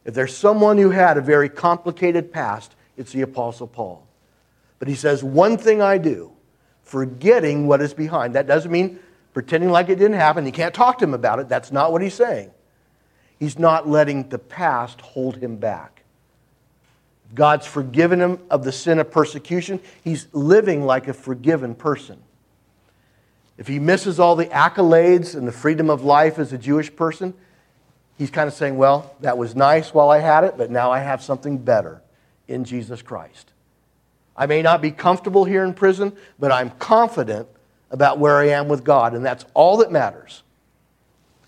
[0.05, 4.07] If there's someone who had a very complicated past, it's the Apostle Paul.
[4.79, 6.33] But he says, One thing I do,
[6.83, 8.35] forgetting what is behind.
[8.35, 8.99] That doesn't mean
[9.33, 10.45] pretending like it didn't happen.
[10.47, 11.49] You can't talk to him about it.
[11.49, 12.51] That's not what he's saying.
[13.39, 15.94] He's not letting the past hold him back.
[17.35, 19.81] God's forgiven him of the sin of persecution.
[20.03, 22.23] He's living like a forgiven person.
[23.57, 27.35] If he misses all the accolades and the freedom of life as a Jewish person,
[28.19, 31.01] he's kind of saying, Well, that was nice while I had it, but now I
[31.01, 32.03] have something better
[32.49, 33.53] in Jesus Christ.
[34.37, 37.49] I may not be comfortable here in prison, but I'm confident
[37.91, 40.43] about where I am with God, and that's all that matters.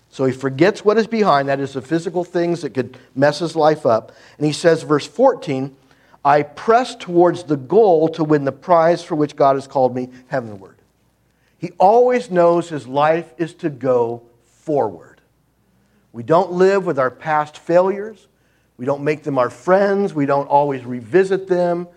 [0.09, 3.55] So he forgets what is behind, that is, the physical things that could mess his
[3.55, 4.11] life up.
[4.37, 5.75] And he says, verse 14,
[6.23, 10.09] I press towards the goal to win the prize for which God has called me
[10.27, 10.75] heavenward.
[11.57, 15.21] He always knows his life is to go forward.
[16.13, 18.27] We don't live with our past failures.
[18.77, 20.13] We don't make them our friends.
[20.13, 21.87] We don't always revisit them.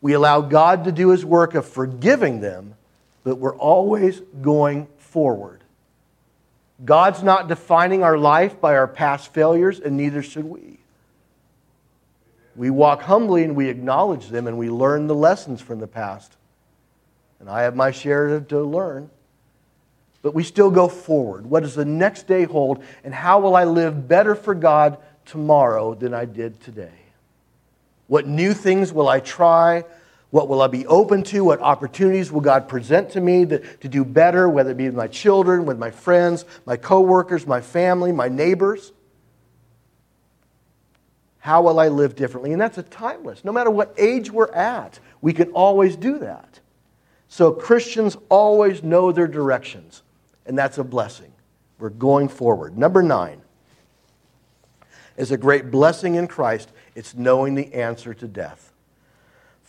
[0.00, 2.74] We allow God to do his work of forgiving them,
[3.24, 5.63] but we're always going forward.
[6.82, 10.78] God's not defining our life by our past failures, and neither should we.
[12.56, 16.36] We walk humbly and we acknowledge them and we learn the lessons from the past.
[17.40, 19.10] And I have my share to, learn.
[20.22, 21.46] But we still go forward.
[21.46, 22.82] What does the next day hold?
[23.02, 26.92] And how will I live better for God tomorrow than I did today?
[28.06, 29.84] What new things will I try?
[30.34, 31.44] What will I be open to?
[31.44, 34.96] What opportunities will God present to me to, to do better, whether it be with
[34.96, 38.90] my children, with my friends, my coworkers, my family, my neighbors?
[41.38, 42.50] How will I live differently?
[42.50, 43.44] And that's a timeless.
[43.44, 46.58] No matter what age we're at, we can always do that.
[47.28, 50.02] So Christians always know their directions,
[50.46, 51.32] and that's a blessing.
[51.78, 52.76] We're going forward.
[52.76, 53.40] Number nine
[55.16, 58.72] is a great blessing in Christ it's knowing the answer to death.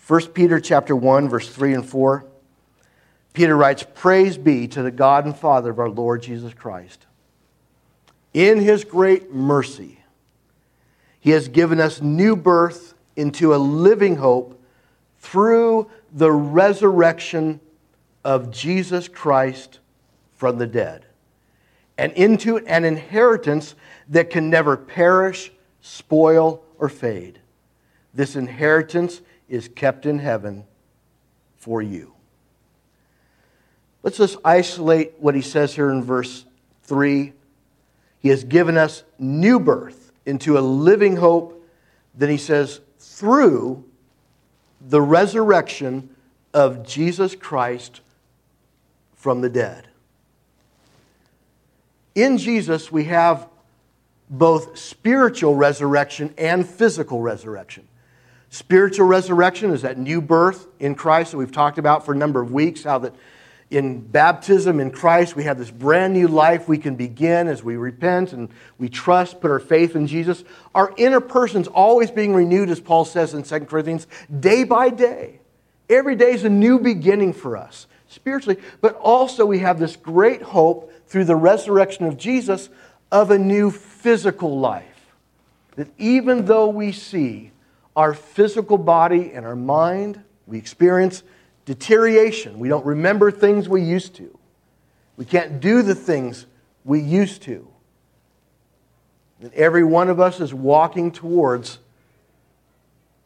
[0.07, 2.25] 1 Peter chapter 1 verse 3 and 4.
[3.33, 7.05] Peter writes, "Praise be to the God and Father of our Lord Jesus Christ.
[8.33, 10.01] In his great mercy,
[11.19, 14.61] he has given us new birth into a living hope
[15.17, 17.59] through the resurrection
[18.23, 19.79] of Jesus Christ
[20.35, 21.05] from the dead,
[21.97, 23.73] and into an inheritance
[24.07, 27.39] that can never perish, spoil, or fade.
[28.13, 30.65] This inheritance is kept in heaven
[31.57, 32.13] for you.
[34.03, 36.45] Let's just isolate what he says here in verse
[36.83, 37.33] 3.
[38.19, 41.65] He has given us new birth into a living hope.
[42.13, 43.83] Then he says, through
[44.81, 46.15] the resurrection
[46.53, 48.01] of Jesus Christ
[49.15, 49.87] from the dead.
[52.13, 53.47] In Jesus, we have
[54.29, 57.87] both spiritual resurrection and physical resurrection.
[58.55, 62.39] Spiritual resurrection is that new birth in Christ that we've talked about for a number
[62.39, 63.13] of weeks, how that
[63.69, 67.75] in baptism in Christ we have this brand new life we can begin as we
[67.75, 68.47] repent and
[68.77, 70.45] we trust, put our faith in Jesus.
[70.73, 74.07] Our inner person's always being renewed, as Paul says in 2 Corinthians,
[74.39, 75.41] day by day.
[75.89, 80.41] Every day is a new beginning for us spiritually, but also we have this great
[80.41, 82.69] hope through the resurrection of Jesus
[83.11, 85.13] of a new physical life.
[85.75, 87.51] That even though we see
[87.95, 91.23] our physical body and our mind, we experience
[91.65, 92.59] deterioration.
[92.59, 94.37] We don't remember things we used to.
[95.17, 96.45] We can't do the things
[96.83, 97.67] we used to.
[99.41, 101.79] And every one of us is walking towards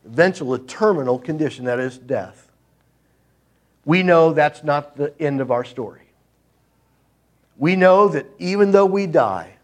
[0.06, 2.52] eventual, a terminal condition, that is death.
[3.86, 6.02] We know that's not the end of our story.
[7.58, 9.59] We know that even though we die,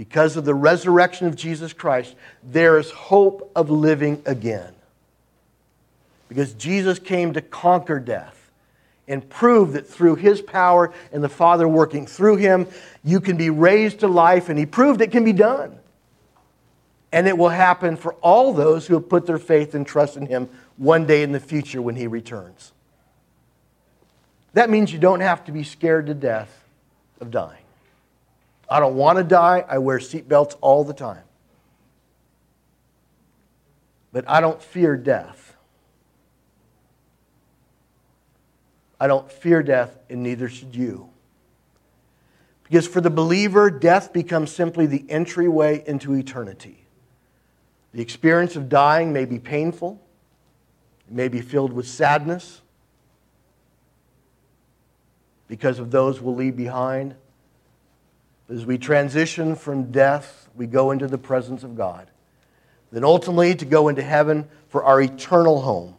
[0.00, 4.72] because of the resurrection of Jesus Christ, there is hope of living again.
[6.26, 8.50] Because Jesus came to conquer death
[9.06, 12.66] and prove that through his power and the Father working through him,
[13.04, 15.78] you can be raised to life, and he proved it can be done.
[17.12, 20.24] And it will happen for all those who have put their faith and trust in
[20.24, 20.48] him
[20.78, 22.72] one day in the future when he returns.
[24.54, 26.64] That means you don't have to be scared to death
[27.20, 27.64] of dying.
[28.70, 29.64] I don't want to die.
[29.68, 31.24] I wear seatbelts all the time.
[34.12, 35.56] But I don't fear death.
[39.00, 41.08] I don't fear death, and neither should you.
[42.64, 46.86] Because for the believer, death becomes simply the entryway into eternity.
[47.92, 50.00] The experience of dying may be painful,
[51.08, 52.60] it may be filled with sadness
[55.48, 57.16] because of those we'll leave behind.
[58.50, 62.08] As we transition from death, we go into the presence of God.
[62.90, 65.96] Then ultimately to go into heaven for our eternal home.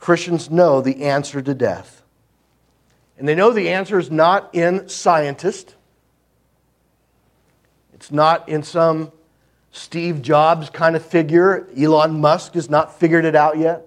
[0.00, 2.02] Christians know the answer to death.
[3.16, 5.76] And they know the answer is not in scientist.
[7.92, 9.12] It's not in some
[9.70, 11.68] Steve Jobs kind of figure.
[11.78, 13.86] Elon Musk has not figured it out yet.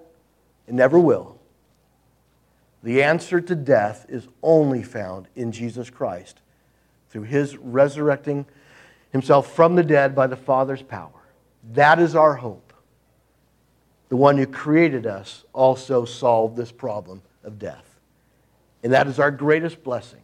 [0.66, 1.38] and never will.
[2.82, 6.40] The answer to death is only found in Jesus Christ
[7.10, 8.46] through his resurrecting
[9.12, 11.10] himself from the dead by the Father's power.
[11.72, 12.72] That is our hope.
[14.08, 17.84] The one who created us also solved this problem of death.
[18.82, 20.20] And that is our greatest blessing.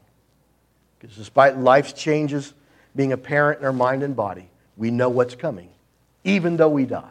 [0.99, 2.55] Because despite life's changes
[2.97, 5.69] being apparent in our mind and body, we know what's coming,
[6.23, 7.11] even though we die.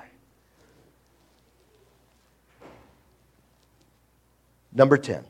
[4.73, 5.23] Number 10,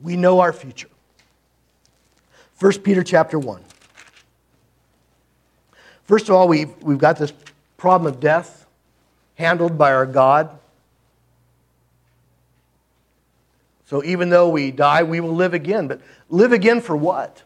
[0.00, 0.88] we know our future.
[2.60, 3.62] 1 Peter chapter 1.
[6.04, 7.32] First of all, we've, we've got this
[7.78, 8.66] problem of death
[9.36, 10.58] handled by our God.
[13.86, 15.88] So even though we die, we will live again.
[15.88, 17.42] But live again for what?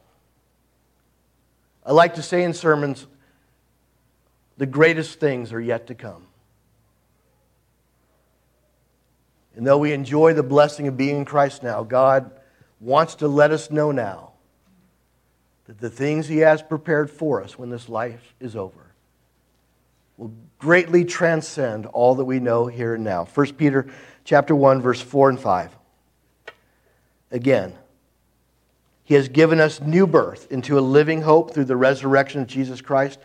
[1.86, 3.06] I like to say in sermons,
[4.56, 6.26] the greatest things are yet to come.
[9.54, 12.32] And though we enjoy the blessing of being in Christ now, God
[12.80, 14.33] wants to let us know now
[15.66, 18.84] that the things He has prepared for us when this life is over
[20.16, 23.24] will greatly transcend all that we know here and now.
[23.24, 23.86] 1 Peter
[24.24, 25.76] chapter 1 verse 4 and 5.
[27.30, 27.74] Again,
[29.02, 32.80] he has given us new birth into a living hope through the resurrection of Jesus
[32.80, 33.18] Christ.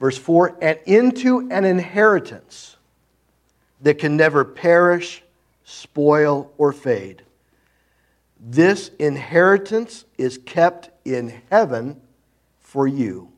[0.00, 2.76] Verse 4 and into an inheritance
[3.82, 5.22] that can never perish,
[5.64, 7.22] spoil, or fade.
[8.40, 12.00] This inheritance is kept in heaven
[12.60, 13.30] for you,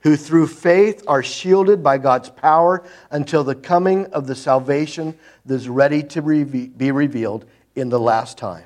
[0.00, 5.54] who through faith are shielded by God's power until the coming of the salvation that
[5.54, 8.64] is ready to be revealed in the last time.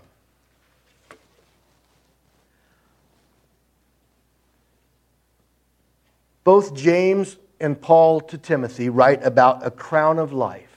[6.45, 10.70] Both James and Paul to Timothy write about a crown of life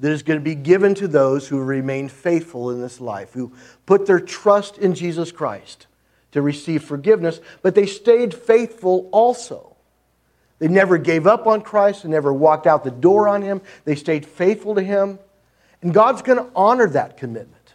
[0.00, 3.52] that is going to be given to those who remain faithful in this life, who
[3.86, 5.86] put their trust in Jesus Christ
[6.32, 9.76] to receive forgiveness, but they stayed faithful also.
[10.58, 13.94] They never gave up on Christ, they never walked out the door on Him, they
[13.94, 15.18] stayed faithful to Him.
[15.82, 17.74] And God's going to honor that commitment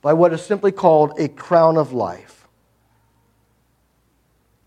[0.00, 2.48] by what is simply called a crown of life,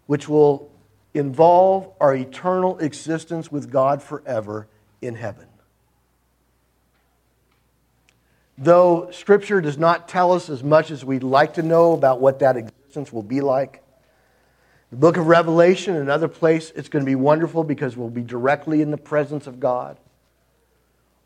[0.07, 0.71] which will
[1.13, 4.67] involve our eternal existence with God forever
[5.01, 5.47] in heaven.
[8.57, 12.39] Though Scripture does not tell us as much as we'd like to know about what
[12.39, 13.83] that existence will be like,
[14.91, 18.81] the book of Revelation, another place, it's going to be wonderful because we'll be directly
[18.81, 19.97] in the presence of God.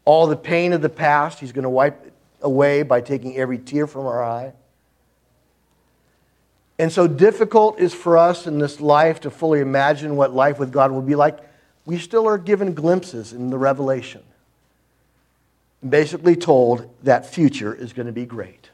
[0.06, 2.12] All the pain of the past, He's going to wipe
[2.42, 4.54] away by taking every tear from our eye.
[6.80, 10.72] And so difficult is for us in this life to fully imagine what life with
[10.72, 11.38] God will be like
[11.90, 14.22] we still are given glimpses in the Revelation.
[15.82, 18.70] And basically, told that future is going to be great.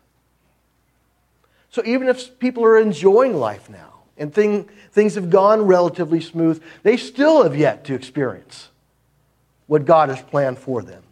[1.69, 6.61] So even if people are enjoying life now and thing, things have gone relatively smooth,
[6.83, 8.67] they still have yet to experience
[9.67, 11.03] what God has planned for them.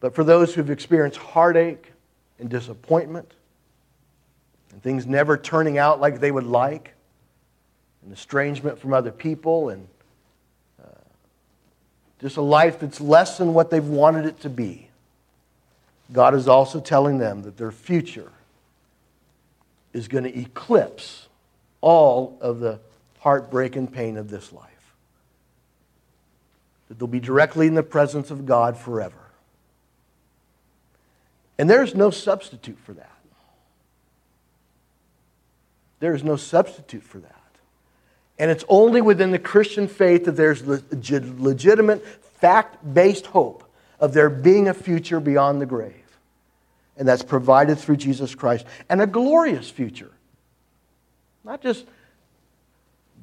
[0.00, 1.92] But for those who've experienced heartache
[2.40, 3.34] and disappointment,
[4.72, 6.94] and things never turning out like they would like,
[8.02, 9.86] and estrangement from other people, and
[10.82, 10.88] uh,
[12.20, 14.88] just a life that's less than what they've wanted it to be,
[16.12, 18.30] God is also telling them that their future
[19.92, 21.28] is going to eclipse
[21.80, 22.80] all of the
[23.20, 24.68] heartbreak and pain of this life.
[26.88, 29.14] That they'll be directly in the presence of God forever.
[31.58, 33.08] And there's no substitute for that.
[36.00, 37.41] There is no substitute for that.
[38.38, 42.04] And it's only within the Christian faith that there's legitimate,
[42.40, 43.64] fact based hope
[44.00, 45.94] of there being a future beyond the grave.
[46.96, 48.66] And that's provided through Jesus Christ.
[48.88, 50.10] And a glorious future.
[51.44, 51.86] Not just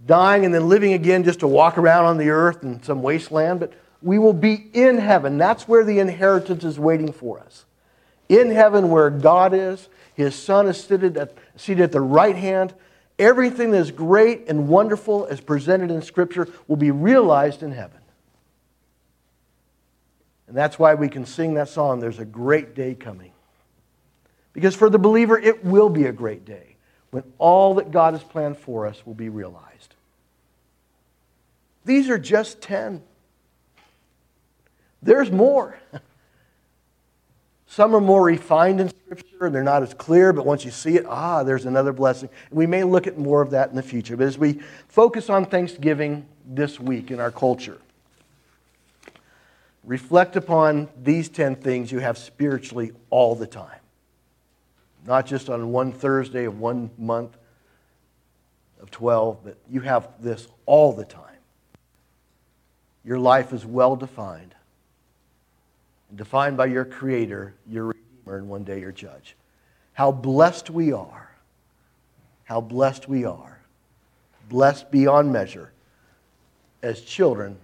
[0.06, 3.60] dying and then living again just to walk around on the earth in some wasteland,
[3.60, 5.38] but we will be in heaven.
[5.38, 7.66] That's where the inheritance is waiting for us.
[8.30, 12.74] In heaven, where God is, His Son is seated at, seated at the right hand.
[13.20, 18.00] Everything that is great and wonderful as presented in Scripture will be realized in heaven.
[20.48, 23.34] And that's why we can sing that song, There's a Great Day Coming.
[24.54, 26.78] Because for the believer, it will be a great day
[27.12, 29.96] when all that God has planned for us will be realized.
[31.86, 33.04] These are just 10.
[35.02, 35.78] There's more.
[37.70, 40.98] Some are more refined in Scripture and they're not as clear, but once you see
[40.98, 42.30] it, ah, there's another blessing.
[42.52, 44.18] We may look at more of that in the future.
[44.18, 47.80] But as we focus on Thanksgiving this week in our culture,
[49.84, 53.80] reflect upon these 10 things you have spiritually all the time
[55.06, 57.38] not just on one Thursday of one month
[58.82, 61.24] of 12, but you have this all the time.
[63.04, 64.54] Your life is well defined,
[66.16, 69.36] defined by your Creator, your Redeemer, and one day your Judge.
[69.94, 71.30] How blessed we are.
[72.46, 73.60] How blessed we are.
[74.50, 75.72] Blessed beyond measure
[76.82, 77.58] as children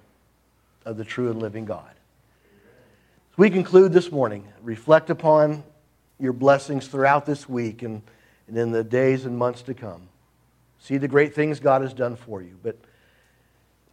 [0.86, 1.90] of the true and living God.
[3.38, 5.64] We conclude this morning, reflect upon
[6.20, 8.02] your blessings throughout this week and,
[8.48, 10.08] and in the days and months to come.
[10.80, 12.58] See the great things God has done for you.
[12.62, 12.78] But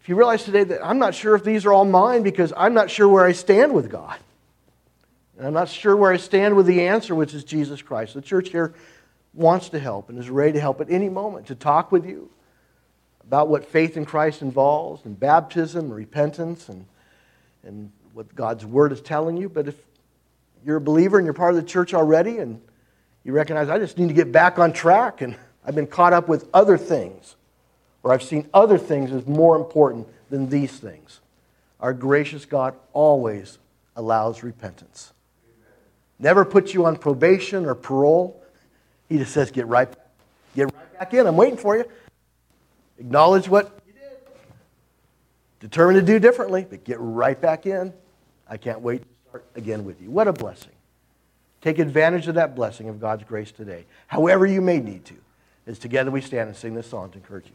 [0.00, 2.74] if you realize today that I'm not sure if these are all mine because I'm
[2.74, 4.18] not sure where I stand with God.
[5.36, 8.14] And I'm not sure where I stand with the answer, which is Jesus Christ.
[8.14, 8.74] The church here
[9.34, 12.30] wants to help and is ready to help at any moment to talk with you
[13.24, 16.84] about what faith in Christ involves and baptism and repentance and,
[17.62, 19.48] and what God's Word is telling you.
[19.48, 19.76] But if
[20.66, 22.60] you're a believer and you're part of the church already and
[23.24, 26.28] you recognize I just need to get back on track and I've been caught up
[26.28, 27.36] with other things
[28.02, 31.20] or I've seen other things as more important than these things.
[31.80, 33.58] Our gracious God always
[33.96, 35.12] allows repentance.
[36.22, 38.40] Never puts you on probation or parole.
[39.08, 39.92] He just says, get right,
[40.54, 41.26] get right back in.
[41.26, 41.84] I'm waiting for you.
[42.96, 44.18] Acknowledge what you did.
[45.58, 47.92] Determined to do differently, but get right back in.
[48.48, 50.10] I can't wait to start again with you.
[50.10, 50.70] What a blessing.
[51.60, 55.16] Take advantage of that blessing of God's grace today, however you may need to,
[55.66, 57.52] as together we stand and sing this song to encourage you.